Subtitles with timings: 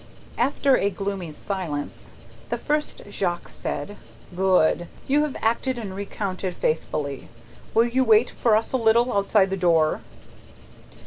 [0.39, 2.13] After a gloomy silence,
[2.49, 3.97] the first Jacques said,
[4.35, 4.87] "Good!
[5.05, 7.29] You have acted and recounted faithfully.
[7.75, 10.01] Will you wait for us a little, outside the door?"